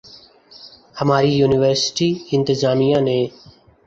ہماری 0.95 1.31
یونیورسٹی 1.33 2.09
انتظامیہ 2.31 2.99
نے 2.99 3.19